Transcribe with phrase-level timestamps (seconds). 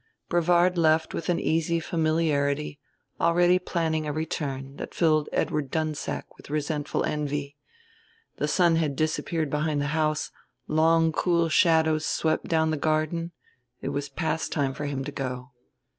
[0.29, 2.79] Brevard left with an easy familiarity,
[3.19, 7.55] already planning a return, that filled Edward Dunsack with resentful envy.
[8.37, 10.31] The sun had disappeared behind the house;
[10.67, 13.31] long cool shadows swept down the garden;
[13.79, 15.51] it was past time for him to go.